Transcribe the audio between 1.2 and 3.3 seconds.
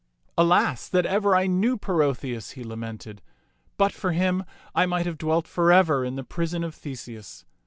I knew Perotheus!" he lamented."